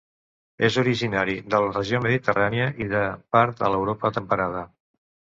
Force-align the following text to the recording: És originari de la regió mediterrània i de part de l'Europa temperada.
És 0.67 0.75
originari 0.83 1.35
de 1.53 1.59
la 1.63 1.67
regió 1.75 1.99
mediterrània 2.05 2.69
i 2.85 2.87
de 2.93 3.01
part 3.37 3.61
de 3.61 3.69
l'Europa 3.75 4.11
temperada. 4.17 4.65